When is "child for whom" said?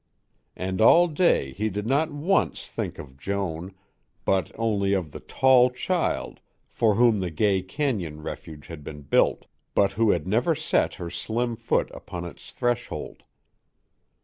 5.69-7.19